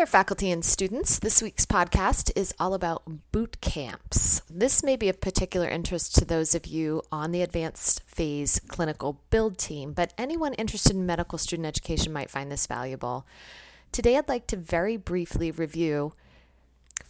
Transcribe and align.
there, 0.00 0.06
faculty 0.06 0.50
and 0.50 0.64
students. 0.64 1.18
This 1.18 1.42
week's 1.42 1.66
podcast 1.66 2.32
is 2.34 2.54
all 2.58 2.72
about 2.72 3.02
boot 3.32 3.60
camps. 3.60 4.40
This 4.48 4.82
may 4.82 4.96
be 4.96 5.10
of 5.10 5.20
particular 5.20 5.68
interest 5.68 6.14
to 6.14 6.24
those 6.24 6.54
of 6.54 6.64
you 6.64 7.02
on 7.12 7.32
the 7.32 7.42
advanced 7.42 8.02
phase 8.04 8.62
clinical 8.66 9.20
build 9.28 9.58
team, 9.58 9.92
but 9.92 10.14
anyone 10.16 10.54
interested 10.54 10.96
in 10.96 11.04
medical 11.04 11.36
student 11.36 11.66
education 11.66 12.14
might 12.14 12.30
find 12.30 12.50
this 12.50 12.66
valuable. 12.66 13.26
Today, 13.92 14.16
I'd 14.16 14.26
like 14.26 14.46
to 14.46 14.56
very 14.56 14.96
briefly 14.96 15.50
review 15.50 16.14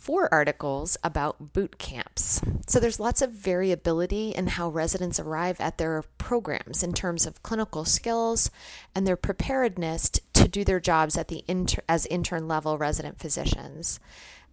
four 0.00 0.32
articles 0.32 0.96
about 1.04 1.52
boot 1.52 1.76
camps. 1.76 2.40
So 2.66 2.80
there's 2.80 2.98
lots 2.98 3.20
of 3.20 3.32
variability 3.32 4.30
in 4.30 4.46
how 4.46 4.70
residents 4.70 5.20
arrive 5.20 5.60
at 5.60 5.76
their 5.76 6.04
programs 6.16 6.82
in 6.82 6.94
terms 6.94 7.26
of 7.26 7.42
clinical 7.42 7.84
skills 7.84 8.50
and 8.94 9.06
their 9.06 9.16
preparedness 9.16 10.10
to 10.32 10.48
do 10.48 10.64
their 10.64 10.80
jobs 10.80 11.18
at 11.18 11.28
the 11.28 11.44
inter- 11.46 11.82
as 11.86 12.06
intern 12.06 12.48
level 12.48 12.78
resident 12.78 13.18
physicians. 13.18 14.00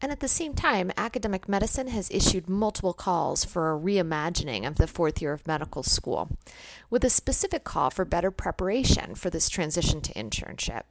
And 0.01 0.11
at 0.11 0.19
the 0.19 0.27
same 0.27 0.53
time, 0.53 0.91
academic 0.97 1.47
medicine 1.47 1.87
has 1.87 2.11
issued 2.11 2.49
multiple 2.49 2.93
calls 2.93 3.45
for 3.45 3.71
a 3.73 3.79
reimagining 3.79 4.67
of 4.67 4.75
the 4.75 4.85
fourth 4.85 5.21
year 5.21 5.31
of 5.31 5.47
medical 5.47 5.81
school, 5.81 6.37
with 6.89 7.05
a 7.05 7.09
specific 7.09 7.63
call 7.63 7.89
for 7.89 8.03
better 8.03 8.31
preparation 8.31 9.15
for 9.15 9.29
this 9.29 9.47
transition 9.47 10.01
to 10.01 10.13
internship. 10.13 10.83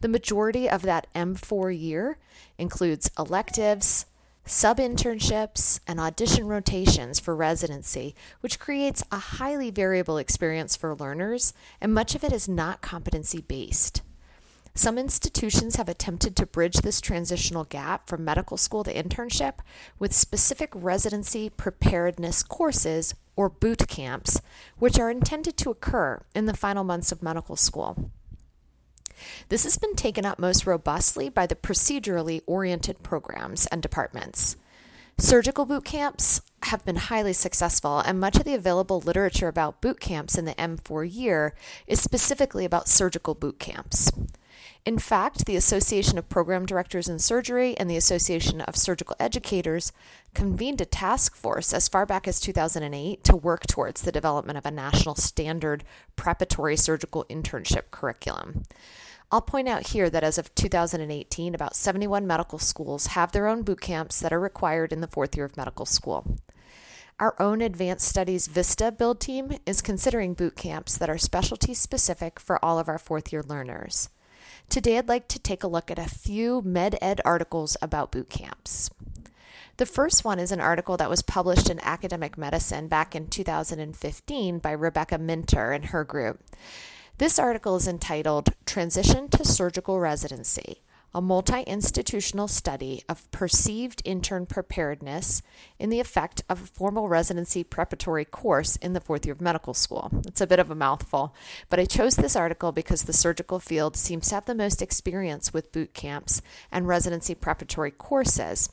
The 0.00 0.08
majority 0.08 0.68
of 0.68 0.82
that 0.82 1.06
M4 1.14 1.78
year 1.78 2.18
includes 2.56 3.10
electives, 3.18 4.06
sub 4.46 4.78
internships, 4.78 5.80
and 5.86 6.00
audition 6.00 6.46
rotations 6.46 7.20
for 7.20 7.36
residency, 7.36 8.14
which 8.40 8.58
creates 8.58 9.04
a 9.12 9.18
highly 9.18 9.70
variable 9.70 10.16
experience 10.16 10.74
for 10.74 10.96
learners, 10.96 11.52
and 11.80 11.92
much 11.92 12.14
of 12.14 12.24
it 12.24 12.32
is 12.32 12.48
not 12.48 12.80
competency 12.80 13.42
based. 13.42 14.02
Some 14.74 14.98
institutions 14.98 15.76
have 15.76 15.88
attempted 15.88 16.36
to 16.36 16.46
bridge 16.46 16.76
this 16.76 17.00
transitional 17.00 17.64
gap 17.64 18.08
from 18.08 18.24
medical 18.24 18.56
school 18.56 18.84
to 18.84 18.94
internship 18.94 19.54
with 19.98 20.14
specific 20.14 20.70
residency 20.74 21.50
preparedness 21.50 22.42
courses 22.42 23.14
or 23.36 23.50
boot 23.50 23.86
camps, 23.88 24.40
which 24.78 24.98
are 24.98 25.10
intended 25.10 25.56
to 25.58 25.70
occur 25.70 26.22
in 26.34 26.46
the 26.46 26.56
final 26.56 26.84
months 26.84 27.12
of 27.12 27.22
medical 27.22 27.56
school. 27.56 28.10
This 29.48 29.64
has 29.64 29.78
been 29.78 29.94
taken 29.94 30.24
up 30.24 30.38
most 30.38 30.66
robustly 30.66 31.28
by 31.28 31.46
the 31.46 31.56
procedurally 31.56 32.42
oriented 32.46 33.02
programs 33.02 33.66
and 33.66 33.82
departments. 33.82 34.56
Surgical 35.18 35.66
boot 35.66 35.84
camps 35.84 36.40
have 36.64 36.84
been 36.84 36.96
highly 36.96 37.34
successful, 37.34 37.98
and 37.98 38.18
much 38.18 38.36
of 38.36 38.44
the 38.44 38.54
available 38.54 39.00
literature 39.00 39.48
about 39.48 39.80
boot 39.80 40.00
camps 40.00 40.38
in 40.38 40.46
the 40.46 40.54
M4 40.54 41.04
year 41.12 41.54
is 41.86 42.00
specifically 42.00 42.64
about 42.64 42.88
surgical 42.88 43.34
boot 43.34 43.58
camps. 43.58 44.10
In 44.86 44.98
fact, 44.98 45.44
the 45.44 45.56
Association 45.56 46.16
of 46.16 46.30
Program 46.30 46.64
Directors 46.64 47.06
in 47.06 47.18
Surgery 47.18 47.76
and 47.76 47.90
the 47.90 47.98
Association 47.98 48.62
of 48.62 48.76
Surgical 48.76 49.14
Educators 49.20 49.92
convened 50.32 50.80
a 50.80 50.86
task 50.86 51.36
force 51.36 51.74
as 51.74 51.86
far 51.86 52.06
back 52.06 52.26
as 52.26 52.40
2008 52.40 53.22
to 53.24 53.36
work 53.36 53.66
towards 53.66 54.00
the 54.00 54.12
development 54.12 54.56
of 54.56 54.64
a 54.64 54.70
national 54.70 55.16
standard 55.16 55.84
preparatory 56.16 56.76
surgical 56.76 57.26
internship 57.28 57.90
curriculum. 57.90 58.64
I'll 59.32 59.40
point 59.40 59.68
out 59.68 59.88
here 59.88 60.10
that 60.10 60.24
as 60.24 60.38
of 60.38 60.52
2018, 60.56 61.54
about 61.54 61.76
71 61.76 62.26
medical 62.26 62.58
schools 62.58 63.08
have 63.08 63.30
their 63.30 63.46
own 63.46 63.62
boot 63.62 63.80
camps 63.80 64.18
that 64.20 64.32
are 64.32 64.40
required 64.40 64.92
in 64.92 65.00
the 65.00 65.06
fourth 65.06 65.36
year 65.36 65.44
of 65.44 65.56
medical 65.56 65.86
school. 65.86 66.38
Our 67.20 67.40
own 67.40 67.60
Advanced 67.60 68.08
Studies 68.08 68.48
VISTA 68.48 68.92
build 68.92 69.20
team 69.20 69.52
is 69.66 69.82
considering 69.82 70.34
boot 70.34 70.56
camps 70.56 70.98
that 70.98 71.10
are 71.10 71.18
specialty 71.18 71.74
specific 71.74 72.40
for 72.40 72.64
all 72.64 72.78
of 72.78 72.88
our 72.88 72.98
fourth 72.98 73.32
year 73.32 73.44
learners. 73.44 74.08
Today, 74.68 74.98
I'd 74.98 75.08
like 75.08 75.28
to 75.28 75.38
take 75.38 75.62
a 75.62 75.68
look 75.68 75.90
at 75.90 75.98
a 75.98 76.08
few 76.08 76.62
med 76.62 76.98
ed 77.00 77.20
articles 77.24 77.76
about 77.80 78.10
boot 78.10 78.30
camps. 78.30 78.90
The 79.76 79.86
first 79.86 80.24
one 80.24 80.38
is 80.38 80.50
an 80.50 80.60
article 80.60 80.96
that 80.96 81.10
was 81.10 81.22
published 81.22 81.70
in 81.70 81.78
Academic 81.80 82.36
Medicine 82.36 82.88
back 82.88 83.14
in 83.14 83.28
2015 83.28 84.58
by 84.58 84.72
Rebecca 84.72 85.18
Minter 85.18 85.72
and 85.72 85.86
her 85.86 86.04
group. 86.04 86.42
This 87.20 87.38
article 87.38 87.76
is 87.76 87.86
entitled 87.86 88.54
Transition 88.64 89.28
to 89.28 89.44
Surgical 89.44 90.00
Residency 90.00 90.80
a 91.12 91.20
multi 91.20 91.60
institutional 91.62 92.48
study 92.48 93.02
of 93.10 93.30
perceived 93.30 94.00
intern 94.06 94.46
preparedness 94.46 95.42
in 95.78 95.90
the 95.90 96.00
effect 96.00 96.42
of 96.48 96.62
a 96.62 96.66
formal 96.66 97.08
residency 97.08 97.62
preparatory 97.62 98.24
course 98.24 98.76
in 98.76 98.94
the 98.94 99.00
fourth 99.00 99.26
year 99.26 99.34
of 99.34 99.40
medical 99.40 99.74
school. 99.74 100.08
It's 100.26 100.40
a 100.40 100.46
bit 100.46 100.60
of 100.60 100.70
a 100.70 100.74
mouthful, 100.74 101.34
but 101.68 101.80
I 101.80 101.84
chose 101.84 102.16
this 102.16 102.36
article 102.36 102.72
because 102.72 103.02
the 103.02 103.12
surgical 103.12 103.58
field 103.58 103.96
seems 103.96 104.28
to 104.28 104.36
have 104.36 104.46
the 104.46 104.54
most 104.54 104.80
experience 104.80 105.52
with 105.52 105.72
boot 105.72 105.92
camps 105.92 106.40
and 106.70 106.88
residency 106.88 107.34
preparatory 107.34 107.90
courses. 107.90 108.70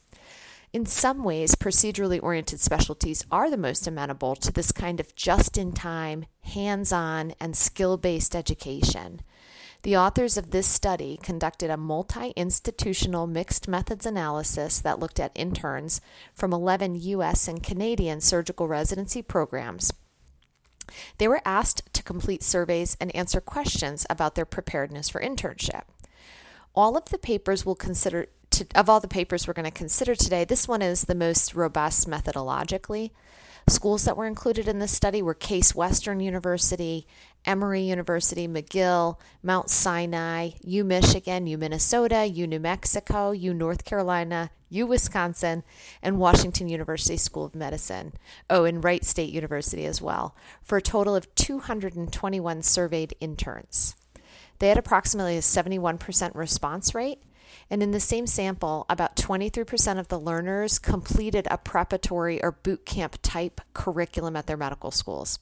In 0.77 0.85
some 0.85 1.23
ways, 1.23 1.55
procedurally 1.55 2.21
oriented 2.21 2.59
specialties 2.59 3.25
are 3.31 3.49
the 3.49 3.57
most 3.57 3.87
amenable 3.87 4.35
to 4.35 4.51
this 4.51 4.71
kind 4.71 4.99
of 4.99 5.15
just 5.15 5.57
in 5.57 5.71
time, 5.71 6.27
hands 6.41 6.93
on, 6.93 7.33
and 7.39 7.57
skill 7.57 7.97
based 7.97 8.35
education. 8.35 9.21
The 9.81 9.97
authors 9.97 10.37
of 10.37 10.51
this 10.51 10.67
study 10.67 11.17
conducted 11.23 11.71
a 11.71 11.77
multi 11.77 12.31
institutional 12.35 13.25
mixed 13.25 13.67
methods 13.67 14.05
analysis 14.05 14.79
that 14.81 14.99
looked 14.99 15.19
at 15.19 15.31
interns 15.33 15.99
from 16.35 16.53
11 16.53 16.93
U.S. 16.93 17.47
and 17.47 17.63
Canadian 17.63 18.21
surgical 18.21 18.67
residency 18.67 19.23
programs. 19.23 19.91
They 21.17 21.27
were 21.27 21.41
asked 21.43 21.91
to 21.91 22.03
complete 22.03 22.43
surveys 22.43 22.95
and 23.01 23.15
answer 23.15 23.41
questions 23.41 24.05
about 24.11 24.35
their 24.35 24.45
preparedness 24.45 25.09
for 25.09 25.21
internship. 25.21 25.85
All 26.75 26.95
of 26.95 27.05
the 27.05 27.17
papers 27.17 27.65
will 27.65 27.73
consider 27.73 28.27
to, 28.57 28.67
of 28.75 28.89
all 28.89 28.99
the 28.99 29.07
papers 29.07 29.47
we're 29.47 29.53
going 29.53 29.65
to 29.65 29.71
consider 29.71 30.15
today, 30.15 30.43
this 30.43 30.67
one 30.67 30.81
is 30.81 31.03
the 31.03 31.15
most 31.15 31.55
robust 31.55 32.09
methodologically. 32.09 33.11
Schools 33.69 34.05
that 34.05 34.15
were 34.15 34.25
included 34.25 34.67
in 34.67 34.79
this 34.79 34.95
study 34.95 35.21
were 35.21 35.33
Case 35.33 35.75
Western 35.75 36.19
University, 36.19 37.05
Emory 37.45 37.81
University, 37.81 38.47
McGill, 38.47 39.17
Mount 39.43 39.69
Sinai, 39.69 40.51
U 40.63 40.83
Michigan, 40.83 41.47
U 41.47 41.57
Minnesota, 41.57 42.25
U 42.25 42.47
New 42.47 42.59
Mexico, 42.59 43.31
U 43.31 43.53
North 43.53 43.83
Carolina, 43.83 44.51
U 44.69 44.87
Wisconsin, 44.87 45.63
and 46.01 46.17
Washington 46.17 46.69
University 46.69 47.17
School 47.17 47.45
of 47.45 47.55
Medicine. 47.55 48.13
Oh, 48.49 48.63
and 48.63 48.83
Wright 48.83 49.03
State 49.03 49.33
University 49.33 49.85
as 49.85 50.01
well, 50.01 50.35
for 50.63 50.77
a 50.77 50.81
total 50.81 51.15
of 51.15 51.33
221 51.35 52.61
surveyed 52.63 53.15
interns. 53.19 53.95
They 54.59 54.69
had 54.69 54.77
approximately 54.77 55.37
a 55.37 55.41
71% 55.41 56.31
response 56.35 56.95
rate 56.95 57.21
and 57.69 57.83
in 57.83 57.91
the 57.91 57.99
same 57.99 58.27
sample, 58.27 58.85
about 58.89 59.15
23% 59.15 59.99
of 59.99 60.07
the 60.07 60.19
learners 60.19 60.79
completed 60.79 61.47
a 61.49 61.57
preparatory 61.57 62.41
or 62.43 62.51
boot 62.53 62.85
camp 62.85 63.17
type 63.21 63.61
curriculum 63.73 64.35
at 64.35 64.47
their 64.47 64.57
medical 64.57 64.91
schools. 64.91 65.39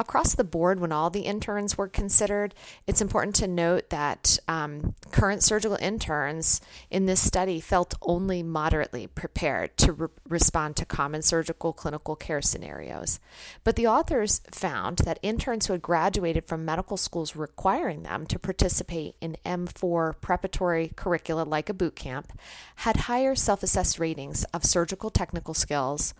Across 0.00 0.36
the 0.36 0.44
board, 0.44 0.78
when 0.78 0.92
all 0.92 1.10
the 1.10 1.22
interns 1.22 1.76
were 1.76 1.88
considered, 1.88 2.54
it's 2.86 3.00
important 3.00 3.34
to 3.36 3.48
note 3.48 3.90
that 3.90 4.38
um, 4.46 4.94
current 5.10 5.42
surgical 5.42 5.76
interns 5.80 6.60
in 6.88 7.06
this 7.06 7.20
study 7.20 7.58
felt 7.58 7.96
only 8.00 8.44
moderately 8.44 9.08
prepared 9.08 9.76
to 9.78 9.92
re- 9.92 10.08
respond 10.28 10.76
to 10.76 10.84
common 10.84 11.22
surgical 11.22 11.72
clinical 11.72 12.14
care 12.14 12.40
scenarios. 12.40 13.18
But 13.64 13.74
the 13.74 13.88
authors 13.88 14.40
found 14.52 14.98
that 14.98 15.18
interns 15.20 15.66
who 15.66 15.72
had 15.72 15.82
graduated 15.82 16.44
from 16.46 16.64
medical 16.64 16.96
schools 16.96 17.34
requiring 17.34 18.04
them 18.04 18.24
to 18.26 18.38
participate 18.38 19.16
in 19.20 19.36
M4 19.44 20.20
preparatory 20.20 20.92
curricula 20.94 21.42
like 21.42 21.68
a 21.68 21.74
boot 21.74 21.96
camp 21.96 22.32
had 22.76 22.96
higher 22.96 23.34
self 23.34 23.64
assessed 23.64 23.98
ratings 23.98 24.44
of 24.54 24.64
surgical 24.64 25.10
technical 25.10 25.54
skills, 25.54 26.14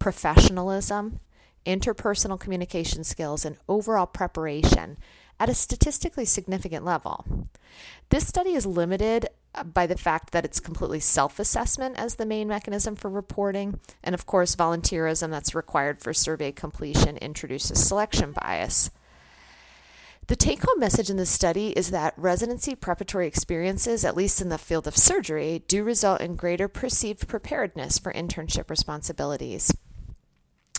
professionalism, 0.00 1.20
interpersonal 1.66 2.40
communication 2.40 3.04
skills, 3.04 3.44
and 3.44 3.56
overall 3.68 4.06
preparation 4.06 4.96
at 5.38 5.48
a 5.48 5.54
statistically 5.54 6.24
significant 6.24 6.84
level. 6.84 7.48
This 8.10 8.26
study 8.26 8.52
is 8.52 8.66
limited 8.66 9.28
uh, 9.54 9.64
by 9.64 9.86
the 9.86 9.96
fact 9.96 10.32
that 10.32 10.44
it's 10.44 10.60
completely 10.60 11.00
self 11.00 11.38
assessment 11.38 11.98
as 11.98 12.16
the 12.16 12.26
main 12.26 12.46
mechanism 12.46 12.94
for 12.94 13.08
reporting, 13.10 13.80
and 14.04 14.14
of 14.14 14.26
course, 14.26 14.54
volunteerism 14.54 15.30
that's 15.30 15.54
required 15.54 16.00
for 16.00 16.12
survey 16.12 16.52
completion 16.52 17.16
introduces 17.16 17.84
selection 17.84 18.32
bias. 18.32 18.90
The 20.26 20.36
take 20.36 20.62
home 20.62 20.78
message 20.78 21.10
in 21.10 21.16
this 21.16 21.30
study 21.30 21.70
is 21.70 21.90
that 21.90 22.14
residency 22.16 22.76
preparatory 22.76 23.26
experiences, 23.26 24.04
at 24.04 24.16
least 24.16 24.40
in 24.40 24.48
the 24.48 24.58
field 24.58 24.86
of 24.86 24.96
surgery, 24.96 25.64
do 25.66 25.82
result 25.82 26.20
in 26.20 26.36
greater 26.36 26.68
perceived 26.68 27.26
preparedness 27.26 27.98
for 27.98 28.12
internship 28.12 28.70
responsibilities 28.70 29.72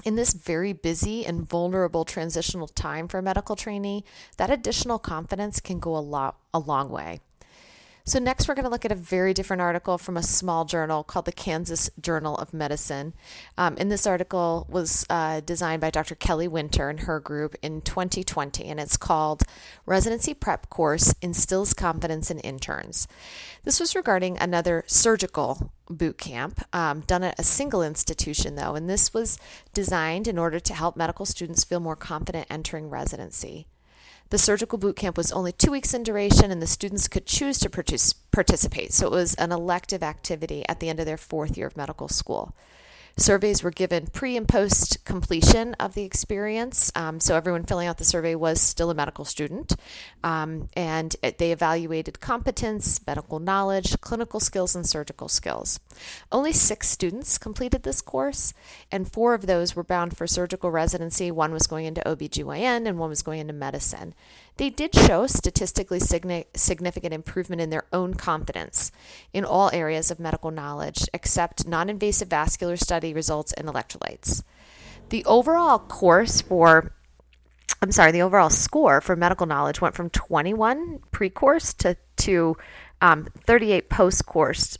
in 0.04 0.16
this 0.16 0.34
very 0.34 0.74
busy 0.74 1.26
and 1.26 1.48
vulnerable 1.48 2.06
transitional 2.06 2.68
time 2.68 3.08
for 3.08 3.18
a 3.18 3.24
medical 3.24 3.56
trainee, 3.56 4.04
that 4.38 4.50
additional 4.50 5.00
confidence 5.00 5.60
can 5.60 5.80
go 5.80 5.96
a 5.96 6.00
lot 6.00 6.38
a 6.54 6.60
long 6.60 6.90
way. 6.90 7.20
So, 8.04 8.18
next, 8.18 8.48
we're 8.48 8.56
going 8.56 8.66
to 8.66 8.72
look 8.72 8.84
at 8.86 8.92
a 8.92 8.96
very 8.96 9.34
different 9.34 9.62
article 9.62 10.00
from 10.00 10.18
a 10.18 10.24
small 10.24 10.66
journal 10.66 11.04
called 11.04 11.26
the 11.26 11.32
Kansas 11.32 11.90
Journal 12.02 12.36
of 12.36 12.54
Medicine. 12.54 13.14
Um, 13.60 13.76
and 13.78 13.92
this 13.92 14.08
article 14.08 14.66
was 14.70 15.06
uh, 15.10 15.42
designed 15.42 15.82
by 15.82 15.92
Dr. 15.92 16.16
Kelly 16.16 16.48
Winter 16.48 16.90
and 16.90 17.02
her 17.02 17.20
group 17.20 17.56
in 17.62 17.82
2020, 17.82 18.66
and 18.66 18.80
it's 18.80 18.98
called 18.98 19.44
Residency 19.86 20.34
Prep 20.34 20.70
Course 20.70 21.14
Instills 21.22 21.74
Confidence 21.74 22.32
in 22.32 22.40
Interns. 22.40 23.08
This 23.64 23.80
was 23.80 23.96
regarding 23.96 24.38
another 24.40 24.84
surgical 24.88 25.72
boot 25.88 26.18
camp 26.18 26.66
um, 26.74 27.02
done 27.02 27.24
at 27.24 27.40
a 27.40 27.44
single 27.44 27.84
institution, 27.84 28.56
though, 28.56 28.74
and 28.74 28.90
this 28.90 29.14
was 29.14 29.38
designed 29.74 30.28
in 30.28 30.40
order 30.40 30.60
to 30.60 30.74
help 30.74 30.98
medical 30.98 31.28
students 31.28 31.64
feel 31.64 31.80
more 31.80 31.96
confident 31.96 32.48
entering 32.50 32.90
residency. 32.90 33.68
The 34.32 34.38
surgical 34.38 34.78
boot 34.78 34.96
camp 34.96 35.18
was 35.18 35.34
only 35.34 35.52
two 35.52 35.72
weeks 35.72 35.94
in 35.94 36.04
duration, 36.04 36.52
and 36.52 36.62
the 36.62 36.68
students 36.68 37.10
could 37.10 37.26
choose 37.26 37.60
to 37.60 37.70
participate. 37.70 38.94
So 38.94 39.08
it 39.08 39.12
was 39.12 39.36
an 39.36 39.52
elective 39.52 40.02
activity 40.02 40.64
at 40.70 40.80
the 40.80 40.88
end 40.88 41.02
of 41.02 41.06
their 41.06 41.18
fourth 41.18 41.58
year 41.58 41.68
of 41.68 41.76
medical 41.76 42.08
school. 42.08 42.56
Surveys 43.18 43.64
were 43.64 43.72
given 43.72 44.08
pre 44.08 44.38
and 44.38 44.48
post 44.48 45.04
completion 45.06 45.74
of 45.76 45.94
the 45.94 46.04
experience. 46.04 46.92
Um, 46.96 47.20
so 47.20 47.36
everyone 47.36 47.64
filling 47.64 47.88
out 47.88 47.98
the 47.98 48.06
survey 48.06 48.36
was 48.36 48.62
still 48.62 48.90
a 48.90 48.96
medical 48.96 49.26
student. 49.26 49.76
Um, 50.24 50.70
and 50.76 51.16
they 51.22 51.52
evaluated 51.52 52.20
competence, 52.20 53.00
medical 53.06 53.40
knowledge, 53.40 54.00
clinical 54.02 54.40
skills, 54.40 54.76
and 54.76 54.88
surgical 54.88 55.28
skills. 55.28 55.80
Only 56.32 56.54
six 56.54 56.90
students 56.90 57.38
completed 57.38 57.84
this 57.84 58.02
course, 58.02 58.54
and 58.92 59.12
four 59.12 59.34
of 59.34 59.46
those 59.46 59.76
were 59.76 59.84
bound 59.84 60.18
for 60.18 60.28
surgical 60.28 60.72
residency. 60.72 61.32
One 61.32 61.52
was 61.52 61.68
going 61.68 61.86
into 61.86 62.02
OBGYN, 62.02 62.88
and 62.88 62.98
one 62.98 63.10
was 63.10 63.22
going 63.22 63.40
into 63.40 63.54
medicine. 63.54 64.14
They 64.58 64.70
did 64.70 64.94
show 64.94 65.28
statistically 65.28 66.00
significant 66.00 67.14
improvement 67.14 67.62
in 67.62 67.70
their 67.70 67.86
own 67.92 68.14
confidence 68.14 68.92
in 69.34 69.44
all 69.46 69.72
areas 69.74 70.12
of 70.12 70.20
medical 70.20 70.52
knowledge, 70.52 71.08
except 71.14 71.68
non 71.68 71.90
invasive 71.90 72.28
vascular 72.28 72.78
study 72.78 73.14
results 73.14 73.54
and 73.54 73.68
electrolytes. 73.68 74.44
The 75.10 75.26
overall 75.26 75.80
course 75.80 76.42
for 76.42 76.94
I'm 77.82 77.92
sorry, 77.92 78.12
the 78.12 78.22
overall 78.22 78.52
score 78.52 79.02
for 79.02 79.16
medical 79.16 79.48
knowledge 79.48 79.82
went 79.82 79.96
from 79.96 80.12
21 80.12 81.00
pre 81.12 81.32
course 81.32 81.74
to, 81.76 81.98
to 82.18 82.56
um, 83.02 83.28
38 83.48 83.90
post 83.90 84.26
course 84.28 84.78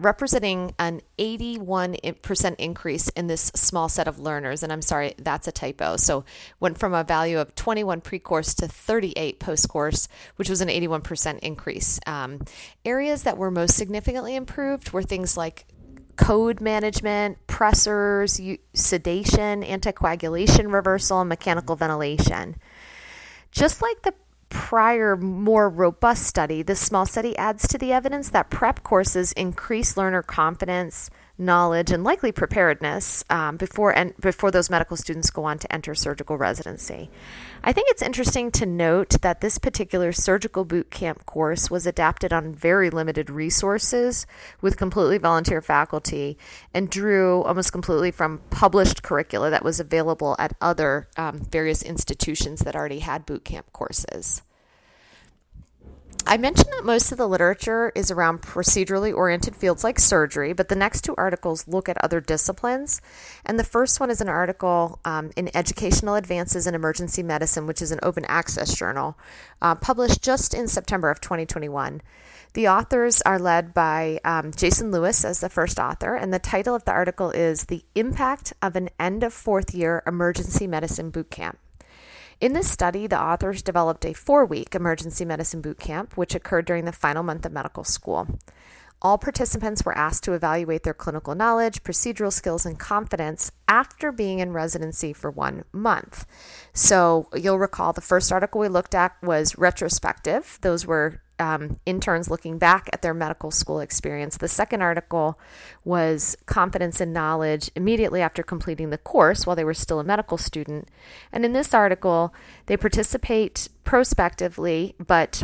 representing 0.00 0.74
an 0.78 1.02
81% 1.18 2.56
increase 2.56 3.08
in 3.10 3.26
this 3.26 3.52
small 3.54 3.88
set 3.88 4.08
of 4.08 4.18
learners. 4.18 4.62
And 4.62 4.72
I'm 4.72 4.82
sorry, 4.82 5.14
that's 5.18 5.46
a 5.46 5.52
typo. 5.52 5.96
So 5.96 6.24
went 6.58 6.78
from 6.78 6.94
a 6.94 7.04
value 7.04 7.38
of 7.38 7.54
21 7.54 8.00
pre-course 8.00 8.54
to 8.54 8.66
38 8.68 9.38
post-course, 9.38 10.08
which 10.36 10.48
was 10.48 10.60
an 10.60 10.68
81% 10.68 11.38
increase. 11.40 12.00
Um, 12.06 12.40
areas 12.84 13.22
that 13.24 13.36
were 13.36 13.50
most 13.50 13.76
significantly 13.76 14.34
improved 14.34 14.92
were 14.92 15.02
things 15.02 15.36
like 15.36 15.66
code 16.16 16.60
management, 16.60 17.38
pressors, 17.46 18.58
sedation, 18.74 19.62
anticoagulation 19.62 20.72
reversal, 20.72 21.20
and 21.20 21.28
mechanical 21.28 21.76
ventilation. 21.76 22.56
Just 23.52 23.82
like 23.82 24.02
the 24.02 24.14
prior, 24.50 25.16
more 25.16 25.70
robust 25.70 26.24
study, 26.26 26.62
this 26.62 26.80
small 26.80 27.06
study 27.06 27.36
adds 27.38 27.66
to 27.68 27.78
the 27.78 27.92
evidence 27.92 28.28
that 28.30 28.50
prep 28.50 28.82
courses 28.82 29.32
increase 29.32 29.96
learner 29.96 30.22
confidence, 30.22 31.08
knowledge, 31.40 31.90
and 31.90 32.04
likely 32.04 32.30
preparedness 32.30 33.24
um, 33.30 33.56
before 33.56 33.96
and 33.96 34.16
before 34.18 34.50
those 34.50 34.70
medical 34.70 34.96
students 34.96 35.30
go 35.30 35.44
on 35.44 35.58
to 35.58 35.72
enter 35.72 35.94
surgical 35.94 36.36
residency. 36.36 37.10
I 37.64 37.72
think 37.72 37.88
it's 37.90 38.02
interesting 38.02 38.50
to 38.52 38.66
note 38.66 39.20
that 39.22 39.40
this 39.40 39.58
particular 39.58 40.12
surgical 40.12 40.64
boot 40.64 40.90
camp 40.90 41.26
course 41.26 41.70
was 41.70 41.86
adapted 41.86 42.32
on 42.32 42.54
very 42.54 42.90
limited 42.90 43.30
resources 43.30 44.26
with 44.60 44.76
completely 44.76 45.18
volunteer 45.18 45.60
faculty 45.60 46.38
and 46.72 46.90
drew 46.90 47.42
almost 47.42 47.72
completely 47.72 48.10
from 48.10 48.40
published 48.50 49.02
curricula 49.02 49.50
that 49.50 49.64
was 49.64 49.80
available 49.80 50.36
at 50.38 50.56
other 50.60 51.08
um, 51.16 51.38
various 51.50 51.82
institutions 51.82 52.60
that 52.60 52.76
already 52.76 53.00
had 53.00 53.26
boot 53.26 53.44
camp 53.44 53.72
courses. 53.72 54.42
I 56.30 56.36
mentioned 56.36 56.72
that 56.74 56.84
most 56.84 57.10
of 57.10 57.18
the 57.18 57.26
literature 57.26 57.90
is 57.96 58.12
around 58.12 58.40
procedurally 58.40 59.12
oriented 59.12 59.56
fields 59.56 59.82
like 59.82 59.98
surgery, 59.98 60.52
but 60.52 60.68
the 60.68 60.76
next 60.76 61.00
two 61.00 61.16
articles 61.18 61.66
look 61.66 61.88
at 61.88 61.98
other 62.04 62.20
disciplines. 62.20 63.02
And 63.44 63.58
the 63.58 63.64
first 63.64 63.98
one 63.98 64.10
is 64.10 64.20
an 64.20 64.28
article 64.28 65.00
um, 65.04 65.32
in 65.36 65.50
Educational 65.56 66.14
Advances 66.14 66.68
in 66.68 66.74
Emergency 66.76 67.24
Medicine, 67.24 67.66
which 67.66 67.82
is 67.82 67.90
an 67.90 67.98
open 68.04 68.24
access 68.26 68.76
journal, 68.76 69.18
uh, 69.60 69.74
published 69.74 70.22
just 70.22 70.54
in 70.54 70.68
September 70.68 71.10
of 71.10 71.20
2021. 71.20 72.00
The 72.52 72.68
authors 72.68 73.20
are 73.22 73.40
led 73.40 73.74
by 73.74 74.20
um, 74.24 74.52
Jason 74.52 74.92
Lewis 74.92 75.24
as 75.24 75.40
the 75.40 75.48
first 75.48 75.80
author, 75.80 76.14
and 76.14 76.32
the 76.32 76.38
title 76.38 76.76
of 76.76 76.84
the 76.84 76.92
article 76.92 77.32
is 77.32 77.64
The 77.64 77.82
Impact 77.96 78.52
of 78.62 78.76
an 78.76 78.90
End 79.00 79.24
of 79.24 79.32
Fourth 79.32 79.74
Year 79.74 80.04
Emergency 80.06 80.68
Medicine 80.68 81.10
Boot 81.10 81.32
Camp. 81.32 81.58
In 82.40 82.54
this 82.54 82.70
study, 82.70 83.06
the 83.06 83.20
authors 83.20 83.60
developed 83.60 84.06
a 84.06 84.14
four 84.14 84.46
week 84.46 84.74
emergency 84.74 85.26
medicine 85.26 85.60
boot 85.60 85.78
camp, 85.78 86.16
which 86.16 86.34
occurred 86.34 86.64
during 86.64 86.86
the 86.86 86.92
final 86.92 87.22
month 87.22 87.44
of 87.44 87.52
medical 87.52 87.84
school. 87.84 88.26
All 89.02 89.18
participants 89.18 89.84
were 89.84 89.96
asked 89.96 90.24
to 90.24 90.32
evaluate 90.32 90.82
their 90.82 90.94
clinical 90.94 91.34
knowledge, 91.34 91.82
procedural 91.82 92.32
skills, 92.32 92.64
and 92.64 92.78
confidence 92.78 93.52
after 93.68 94.10
being 94.10 94.38
in 94.38 94.52
residency 94.52 95.12
for 95.12 95.30
one 95.30 95.64
month. 95.72 96.26
So, 96.72 97.28
you'll 97.34 97.58
recall 97.58 97.92
the 97.92 98.00
first 98.00 98.32
article 98.32 98.60
we 98.60 98.68
looked 98.68 98.94
at 98.94 99.16
was 99.22 99.58
retrospective. 99.58 100.58
Those 100.62 100.86
were 100.86 101.22
um, 101.40 101.80
interns 101.86 102.30
looking 102.30 102.58
back 102.58 102.88
at 102.92 103.02
their 103.02 103.14
medical 103.14 103.50
school 103.50 103.80
experience. 103.80 104.36
The 104.36 104.48
second 104.48 104.82
article 104.82 105.38
was 105.84 106.36
confidence 106.46 107.00
and 107.00 107.12
knowledge 107.12 107.70
immediately 107.74 108.20
after 108.20 108.42
completing 108.42 108.90
the 108.90 108.98
course 108.98 109.46
while 109.46 109.56
they 109.56 109.64
were 109.64 109.74
still 109.74 109.98
a 109.98 110.04
medical 110.04 110.38
student. 110.38 110.88
And 111.32 111.44
in 111.44 111.52
this 111.52 111.72
article, 111.72 112.34
they 112.66 112.76
participate 112.76 113.68
prospectively, 113.84 114.94
but 115.04 115.42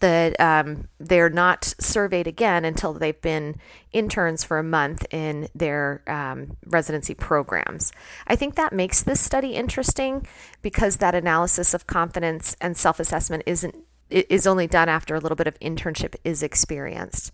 the, 0.00 0.34
um, 0.38 0.88
they're 0.98 1.30
not 1.30 1.74
surveyed 1.78 2.26
again 2.26 2.64
until 2.64 2.92
they've 2.92 3.20
been 3.20 3.56
interns 3.92 4.44
for 4.44 4.58
a 4.58 4.62
month 4.62 5.06
in 5.10 5.48
their 5.54 6.02
um, 6.06 6.56
residency 6.66 7.14
programs. 7.14 7.92
I 8.26 8.36
think 8.36 8.56
that 8.56 8.72
makes 8.72 9.02
this 9.02 9.20
study 9.20 9.52
interesting 9.52 10.26
because 10.62 10.96
that 10.96 11.14
analysis 11.14 11.72
of 11.74 11.86
confidence 11.86 12.56
and 12.60 12.76
self 12.76 13.00
assessment 13.00 13.42
isn't 13.46 13.74
is 14.10 14.46
only 14.46 14.66
done 14.66 14.88
after 14.88 15.14
a 15.14 15.20
little 15.20 15.36
bit 15.36 15.46
of 15.46 15.58
internship 15.60 16.14
is 16.24 16.42
experienced. 16.42 17.32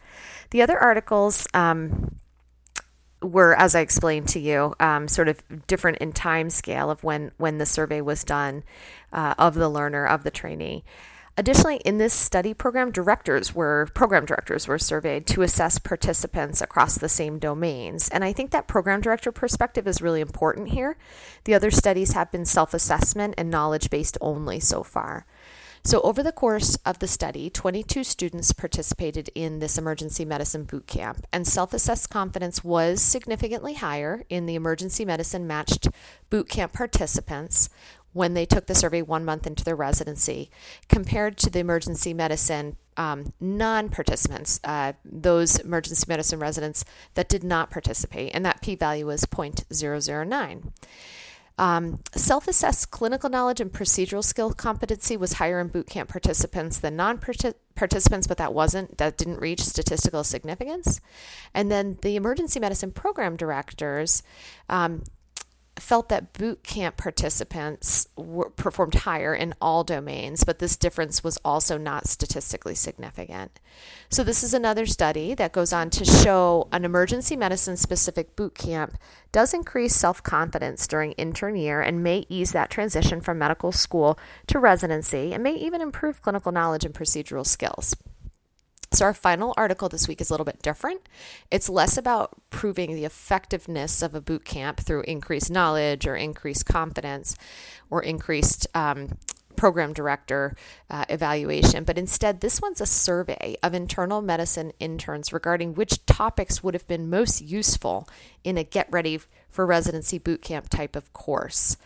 The 0.50 0.62
other 0.62 0.78
articles 0.78 1.46
um, 1.54 2.16
were, 3.20 3.54
as 3.56 3.74
I 3.74 3.80
explained 3.80 4.28
to 4.28 4.40
you, 4.40 4.74
um, 4.80 5.08
sort 5.08 5.28
of 5.28 5.42
different 5.66 5.98
in 5.98 6.12
time 6.12 6.50
scale 6.50 6.90
of 6.90 7.04
when 7.04 7.32
when 7.36 7.58
the 7.58 7.66
survey 7.66 8.00
was 8.00 8.24
done 8.24 8.64
uh, 9.12 9.34
of 9.38 9.54
the 9.54 9.68
learner 9.68 10.06
of 10.06 10.24
the 10.24 10.30
trainee. 10.30 10.84
Additionally, 11.38 11.76
in 11.76 11.96
this 11.96 12.12
study 12.12 12.52
program, 12.52 12.90
directors 12.90 13.54
were 13.54 13.88
program 13.94 14.26
directors 14.26 14.68
were 14.68 14.78
surveyed 14.78 15.26
to 15.26 15.40
assess 15.40 15.78
participants 15.78 16.60
across 16.60 16.98
the 16.98 17.08
same 17.08 17.38
domains. 17.38 18.10
And 18.10 18.22
I 18.22 18.34
think 18.34 18.50
that 18.50 18.68
program 18.68 19.00
director 19.00 19.32
perspective 19.32 19.86
is 19.86 20.02
really 20.02 20.20
important 20.20 20.68
here. 20.68 20.98
The 21.44 21.54
other 21.54 21.70
studies 21.70 22.12
have 22.12 22.30
been 22.30 22.44
self-assessment 22.44 23.34
and 23.38 23.50
knowledge-based 23.50 24.18
only 24.20 24.60
so 24.60 24.82
far. 24.82 25.24
So, 25.84 26.00
over 26.02 26.22
the 26.22 26.30
course 26.30 26.76
of 26.86 27.00
the 27.00 27.08
study, 27.08 27.50
22 27.50 28.04
students 28.04 28.52
participated 28.52 29.30
in 29.34 29.58
this 29.58 29.76
emergency 29.76 30.24
medicine 30.24 30.62
boot 30.62 30.86
camp, 30.86 31.26
and 31.32 31.46
self 31.46 31.74
assessed 31.74 32.08
confidence 32.08 32.62
was 32.62 33.02
significantly 33.02 33.74
higher 33.74 34.22
in 34.28 34.46
the 34.46 34.54
emergency 34.54 35.04
medicine 35.04 35.44
matched 35.44 35.88
boot 36.30 36.48
camp 36.48 36.72
participants 36.72 37.68
when 38.12 38.34
they 38.34 38.46
took 38.46 38.66
the 38.66 38.74
survey 38.76 39.02
one 39.02 39.24
month 39.24 39.44
into 39.46 39.64
their 39.64 39.74
residency 39.74 40.50
compared 40.88 41.36
to 41.38 41.50
the 41.50 41.58
emergency 41.58 42.14
medicine 42.14 42.76
um, 42.96 43.32
non 43.40 43.88
participants, 43.88 44.60
uh, 44.64 44.92
those 45.04 45.58
emergency 45.58 46.04
medicine 46.06 46.38
residents 46.38 46.84
that 47.14 47.28
did 47.28 47.42
not 47.42 47.70
participate, 47.70 48.32
and 48.34 48.44
that 48.44 48.62
p 48.62 48.76
value 48.76 49.06
was 49.06 49.24
0.009. 49.24 50.72
Um, 51.58 52.00
Self 52.14 52.48
assessed 52.48 52.90
clinical 52.90 53.28
knowledge 53.28 53.60
and 53.60 53.72
procedural 53.72 54.24
skill 54.24 54.52
competency 54.52 55.16
was 55.16 55.34
higher 55.34 55.60
in 55.60 55.68
boot 55.68 55.86
camp 55.86 56.08
participants 56.08 56.78
than 56.78 56.96
non 56.96 57.18
participants, 57.18 58.26
but 58.26 58.38
that 58.38 58.54
wasn't, 58.54 58.98
that 58.98 59.16
didn't 59.18 59.40
reach 59.40 59.60
statistical 59.60 60.24
significance. 60.24 61.00
And 61.54 61.70
then 61.70 61.98
the 62.02 62.16
emergency 62.16 62.58
medicine 62.60 62.92
program 62.92 63.36
directors, 63.36 64.22
um, 64.68 65.04
felt 65.78 66.08
that 66.10 66.32
boot 66.34 66.62
camp 66.62 66.96
participants 66.96 68.06
were, 68.16 68.50
performed 68.50 68.94
higher 68.94 69.34
in 69.34 69.54
all 69.60 69.84
domains, 69.84 70.44
but 70.44 70.58
this 70.58 70.76
difference 70.76 71.24
was 71.24 71.38
also 71.44 71.78
not 71.78 72.06
statistically 72.06 72.74
significant. 72.74 73.58
So, 74.10 74.22
this 74.22 74.42
is 74.42 74.52
another 74.52 74.84
study 74.84 75.34
that 75.34 75.52
goes 75.52 75.72
on 75.72 75.90
to 75.90 76.04
show 76.04 76.68
an 76.72 76.84
emergency 76.84 77.36
medicine 77.36 77.76
specific 77.76 78.36
boot 78.36 78.54
camp 78.54 78.98
does 79.32 79.54
increase 79.54 79.96
self 79.96 80.22
confidence 80.22 80.86
during 80.86 81.12
intern 81.12 81.56
year 81.56 81.80
and 81.80 82.02
may 82.02 82.26
ease 82.28 82.52
that 82.52 82.70
transition 82.70 83.20
from 83.20 83.38
medical 83.38 83.72
school 83.72 84.18
to 84.48 84.58
residency 84.58 85.32
and 85.32 85.42
may 85.42 85.54
even 85.54 85.80
improve 85.80 86.22
clinical 86.22 86.52
knowledge 86.52 86.84
and 86.84 86.94
procedural 86.94 87.46
skills. 87.46 87.96
So, 88.92 89.06
our 89.06 89.14
final 89.14 89.54
article 89.56 89.88
this 89.88 90.06
week 90.06 90.20
is 90.20 90.28
a 90.28 90.34
little 90.34 90.44
bit 90.44 90.60
different. 90.60 91.08
It's 91.50 91.70
less 91.70 91.96
about 91.96 92.30
proving 92.50 92.94
the 92.94 93.06
effectiveness 93.06 94.02
of 94.02 94.14
a 94.14 94.20
boot 94.20 94.44
camp 94.44 94.80
through 94.80 95.02
increased 95.02 95.50
knowledge 95.50 96.06
or 96.06 96.14
increased 96.14 96.66
confidence 96.66 97.34
or 97.88 98.02
increased 98.02 98.66
um, 98.74 99.18
program 99.56 99.92
director 99.92 100.54
uh, 100.90 101.04
evaluation, 101.08 101.84
but 101.84 101.96
instead, 101.96 102.40
this 102.40 102.60
one's 102.60 102.80
a 102.80 102.86
survey 102.86 103.56
of 103.62 103.74
internal 103.74 104.20
medicine 104.20 104.72
interns 104.78 105.32
regarding 105.32 105.74
which 105.74 106.04
topics 106.04 106.62
would 106.62 106.74
have 106.74 106.86
been 106.88 107.08
most 107.08 107.40
useful 107.40 108.08
in 108.44 108.58
a 108.58 108.64
get 108.64 108.88
ready 108.90 109.20
for 109.48 109.64
residency 109.64 110.18
boot 110.18 110.42
camp 110.42 110.68
type 110.68 110.96
of 110.96 111.12
course. 111.12 111.76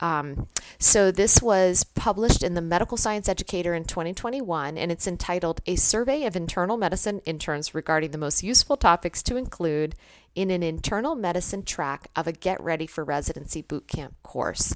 Um, 0.00 0.48
so, 0.78 1.10
this 1.10 1.42
was 1.42 1.84
published 1.84 2.42
in 2.42 2.54
the 2.54 2.62
Medical 2.62 2.96
Science 2.96 3.28
Educator 3.28 3.74
in 3.74 3.84
2021, 3.84 4.78
and 4.78 4.90
it's 4.90 5.06
entitled 5.06 5.60
A 5.66 5.76
Survey 5.76 6.24
of 6.24 6.36
Internal 6.36 6.76
Medicine 6.76 7.20
Interns 7.26 7.74
Regarding 7.74 8.10
the 8.10 8.18
Most 8.18 8.42
Useful 8.42 8.76
Topics 8.76 9.22
to 9.24 9.36
Include 9.36 9.94
in 10.34 10.50
an 10.50 10.62
Internal 10.62 11.14
Medicine 11.14 11.62
Track 11.62 12.08
of 12.16 12.26
a 12.26 12.32
Get 12.32 12.60
Ready 12.62 12.86
for 12.86 13.04
Residency 13.04 13.62
Bootcamp 13.62 14.12
course. 14.22 14.74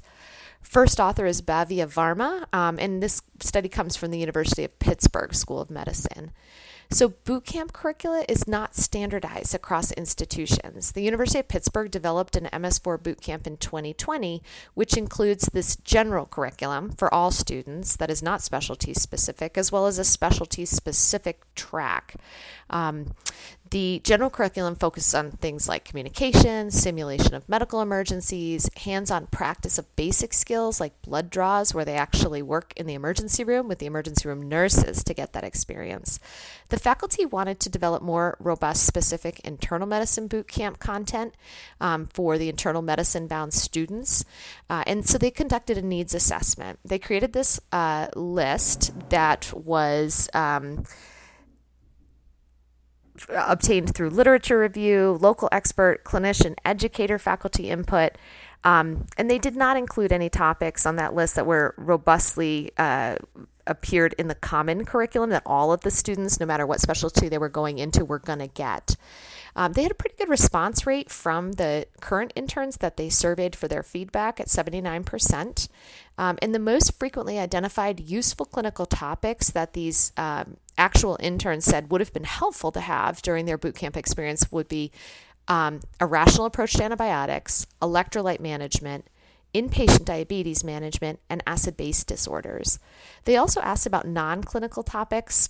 First 0.61 0.99
author 0.99 1.25
is 1.25 1.41
Bhavya 1.41 1.87
Varma, 1.87 2.45
um, 2.53 2.77
and 2.79 3.01
this 3.01 3.21
study 3.39 3.69
comes 3.69 3.95
from 3.95 4.11
the 4.11 4.19
University 4.19 4.63
of 4.63 4.77
Pittsburgh 4.79 5.33
School 5.33 5.61
of 5.61 5.69
Medicine. 5.69 6.31
So, 6.91 7.09
boot 7.09 7.45
camp 7.45 7.73
curricula 7.73 8.25
is 8.29 8.47
not 8.47 8.75
standardized 8.75 9.55
across 9.55 9.91
institutions. 9.93 10.91
The 10.91 11.01
University 11.01 11.39
of 11.39 11.47
Pittsburgh 11.47 11.89
developed 11.91 12.35
an 12.35 12.45
MS4 12.53 13.01
boot 13.01 13.21
camp 13.21 13.47
in 13.47 13.57
2020, 13.57 14.41
which 14.73 14.95
includes 14.95 15.49
this 15.51 15.75
general 15.77 16.25
curriculum 16.25 16.91
for 16.91 17.13
all 17.13 17.31
students 17.31 17.95
that 17.95 18.09
is 18.09 18.21
not 18.21 18.41
specialty 18.41 18.93
specific, 18.93 19.57
as 19.57 19.71
well 19.71 19.87
as 19.87 19.99
a 19.99 20.03
specialty 20.03 20.65
specific 20.65 21.41
track. 21.55 22.15
Um, 22.69 23.13
the 23.71 23.99
general 24.03 24.29
curriculum 24.29 24.75
focuses 24.75 25.15
on 25.15 25.31
things 25.31 25.67
like 25.67 25.85
communication, 25.85 26.69
simulation 26.69 27.33
of 27.33 27.49
medical 27.49 27.81
emergencies, 27.81 28.69
hands 28.77 29.09
on 29.09 29.27
practice 29.27 29.77
of 29.79 29.95
basic 29.95 30.33
skills 30.33 30.79
like 30.79 31.01
blood 31.01 31.29
draws, 31.29 31.73
where 31.73 31.85
they 31.85 31.95
actually 31.95 32.41
work 32.41 32.73
in 32.75 32.85
the 32.85 32.93
emergency 32.93 33.43
room 33.43 33.67
with 33.67 33.79
the 33.79 33.87
emergency 33.87 34.27
room 34.27 34.47
nurses 34.47 35.03
to 35.03 35.13
get 35.13 35.33
that 35.33 35.43
experience. 35.43 36.19
The 36.69 36.79
faculty 36.79 37.25
wanted 37.25 37.59
to 37.61 37.69
develop 37.69 38.03
more 38.03 38.37
robust, 38.39 38.85
specific 38.85 39.39
internal 39.39 39.87
medicine 39.87 40.27
boot 40.27 40.47
camp 40.47 40.79
content 40.79 41.33
um, 41.81 42.05
for 42.05 42.37
the 42.37 42.49
internal 42.49 42.83
medicine 42.83 43.27
bound 43.27 43.53
students. 43.53 44.25
Uh, 44.69 44.83
and 44.85 45.07
so 45.07 45.17
they 45.17 45.31
conducted 45.31 45.77
a 45.77 45.81
needs 45.81 46.13
assessment. 46.13 46.79
They 46.85 46.99
created 46.99 47.33
this 47.33 47.59
uh, 47.71 48.09
list 48.15 48.93
that 49.09 49.51
was. 49.53 50.29
Um, 50.33 50.83
obtained 53.29 53.95
through 53.95 54.09
literature 54.09 54.59
review, 54.59 55.17
local 55.21 55.49
expert, 55.51 56.03
clinician, 56.03 56.55
educator, 56.65 57.17
faculty 57.17 57.69
input. 57.69 58.13
Um, 58.63 59.05
and 59.17 59.29
they 59.29 59.37
did 59.37 59.55
not 59.55 59.77
include 59.77 60.11
any 60.11 60.29
topics 60.29 60.85
on 60.85 60.95
that 60.95 61.13
list 61.13 61.35
that 61.35 61.45
were 61.45 61.75
robustly 61.77 62.71
uh, 62.77 63.17
appeared 63.67 64.13
in 64.17 64.27
the 64.27 64.35
common 64.35 64.85
curriculum 64.85 65.29
that 65.29 65.43
all 65.45 65.71
of 65.71 65.81
the 65.81 65.91
students, 65.91 66.39
no 66.39 66.45
matter 66.45 66.65
what 66.65 66.81
specialty 66.81 67.29
they 67.29 67.37
were 67.37 67.49
going 67.49 67.77
into, 67.77 68.03
were 68.03 68.19
going 68.19 68.39
to 68.39 68.47
get. 68.47 68.95
Um, 69.55 69.73
they 69.73 69.83
had 69.83 69.91
a 69.91 69.95
pretty 69.95 70.15
good 70.17 70.29
response 70.29 70.85
rate 70.85 71.09
from 71.09 71.53
the 71.53 71.87
current 72.01 72.33
interns 72.35 72.77
that 72.77 72.97
they 72.97 73.09
surveyed 73.09 73.55
for 73.55 73.67
their 73.67 73.83
feedback 73.83 74.39
at 74.39 74.47
79%. 74.47 75.69
Um, 76.17 76.37
and 76.41 76.53
the 76.53 76.59
most 76.59 76.97
frequently 76.99 77.39
identified 77.39 77.99
useful 77.99 78.45
clinical 78.45 78.85
topics 78.85 79.49
that 79.51 79.73
these 79.73 80.11
um, 80.17 80.57
actual 80.77 81.17
interns 81.21 81.65
said 81.65 81.89
would 81.89 82.01
have 82.01 82.13
been 82.13 82.25
helpful 82.25 82.71
to 82.73 82.81
have 82.81 83.21
during 83.21 83.45
their 83.45 83.57
bootcamp 83.57 83.95
experience 83.95 84.51
would 84.51 84.67
be 84.67 84.91
um, 85.47 85.81
a 85.99 86.05
rational 86.05 86.45
approach 86.45 86.73
to 86.73 86.83
antibiotics, 86.83 87.67
electrolyte 87.81 88.39
management, 88.39 89.07
inpatient 89.53 90.03
diabetes 90.03 90.63
management, 90.63 91.19
and 91.29 91.41
acid 91.47 91.77
base 91.77 92.03
disorders. 92.03 92.79
They 93.23 93.37
also 93.37 93.61
asked 93.61 93.85
about 93.85 94.07
non 94.07 94.43
clinical 94.43 94.83
topics, 94.83 95.49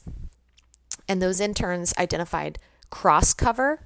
and 1.07 1.21
those 1.21 1.39
interns 1.39 1.93
identified 1.97 2.59
cross 2.89 3.33
cover, 3.33 3.81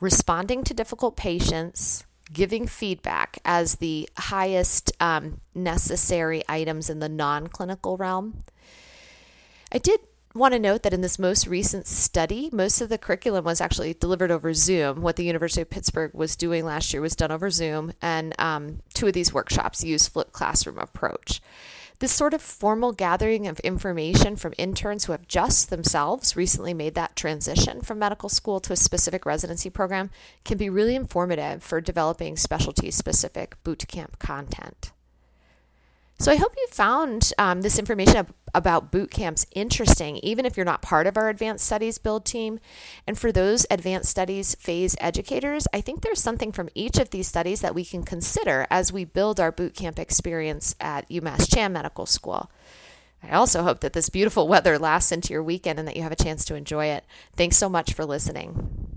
responding 0.00 0.64
to 0.64 0.74
difficult 0.74 1.16
patients, 1.16 2.04
giving 2.32 2.66
feedback 2.66 3.38
as 3.44 3.76
the 3.76 4.08
highest 4.16 4.92
um, 5.00 5.40
necessary 5.54 6.42
items 6.48 6.90
in 6.90 6.98
the 6.98 7.08
non 7.08 7.46
clinical 7.46 7.96
realm. 7.96 8.42
I 9.72 9.78
did 9.78 10.00
want 10.34 10.54
to 10.54 10.60
note 10.60 10.82
that 10.82 10.92
in 10.94 11.00
this 11.00 11.18
most 11.18 11.46
recent 11.46 11.86
study, 11.86 12.50
most 12.52 12.80
of 12.80 12.88
the 12.88 12.98
curriculum 12.98 13.44
was 13.44 13.60
actually 13.60 13.94
delivered 13.94 14.30
over 14.30 14.54
Zoom. 14.54 15.02
What 15.02 15.16
the 15.16 15.24
University 15.24 15.62
of 15.62 15.70
Pittsburgh 15.70 16.12
was 16.14 16.36
doing 16.36 16.64
last 16.64 16.92
year 16.92 17.02
was 17.02 17.16
done 17.16 17.32
over 17.32 17.50
Zoom, 17.50 17.92
and 18.00 18.34
um, 18.38 18.80
two 18.94 19.08
of 19.08 19.12
these 19.12 19.32
workshops 19.32 19.84
use 19.84 20.08
flipped 20.08 20.32
classroom 20.32 20.78
approach. 20.78 21.40
This 22.00 22.12
sort 22.12 22.32
of 22.32 22.40
formal 22.40 22.92
gathering 22.92 23.46
of 23.46 23.60
information 23.60 24.34
from 24.34 24.54
interns 24.56 25.04
who 25.04 25.12
have 25.12 25.28
just 25.28 25.68
themselves 25.68 26.34
recently 26.34 26.72
made 26.72 26.94
that 26.94 27.14
transition 27.14 27.82
from 27.82 27.98
medical 27.98 28.30
school 28.30 28.58
to 28.60 28.72
a 28.72 28.76
specific 28.76 29.26
residency 29.26 29.68
program 29.68 30.08
can 30.42 30.56
be 30.56 30.70
really 30.70 30.94
informative 30.94 31.62
for 31.62 31.78
developing 31.82 32.38
specialty 32.38 32.90
specific 32.90 33.62
boot 33.64 33.86
camp 33.86 34.18
content. 34.18 34.92
So 36.18 36.32
I 36.32 36.36
hope 36.36 36.54
you 36.56 36.66
found 36.70 37.34
um, 37.36 37.60
this 37.60 37.78
information 37.78 38.26
about 38.54 38.90
boot 38.90 39.10
camps 39.10 39.46
interesting, 39.52 40.16
even 40.18 40.44
if 40.44 40.56
you're 40.56 40.66
not 40.66 40.82
part 40.82 41.06
of 41.06 41.16
our 41.16 41.28
advanced 41.28 41.66
studies 41.66 41.98
build 41.98 42.24
team. 42.24 42.60
And 43.06 43.18
for 43.18 43.32
those 43.32 43.66
advanced 43.70 44.10
studies 44.10 44.54
phase 44.56 44.96
educators, 45.00 45.66
I 45.72 45.80
think 45.80 46.02
there's 46.02 46.20
something 46.20 46.52
from 46.52 46.68
each 46.74 46.98
of 46.98 47.10
these 47.10 47.28
studies 47.28 47.60
that 47.60 47.74
we 47.74 47.84
can 47.84 48.02
consider 48.02 48.66
as 48.70 48.92
we 48.92 49.04
build 49.04 49.40
our 49.40 49.52
boot 49.52 49.74
camp 49.74 49.98
experience 49.98 50.74
at 50.80 51.08
UMass 51.08 51.52
Chan 51.52 51.72
Medical 51.72 52.06
School. 52.06 52.50
I 53.22 53.34
also 53.34 53.62
hope 53.62 53.80
that 53.80 53.92
this 53.92 54.08
beautiful 54.08 54.48
weather 54.48 54.78
lasts 54.78 55.12
into 55.12 55.32
your 55.32 55.42
weekend 55.42 55.78
and 55.78 55.86
that 55.86 55.96
you 55.96 56.02
have 56.02 56.12
a 56.12 56.16
chance 56.16 56.44
to 56.46 56.54
enjoy 56.54 56.86
it. 56.86 57.04
Thanks 57.36 57.56
so 57.56 57.68
much 57.68 57.92
for 57.92 58.04
listening. 58.04 58.89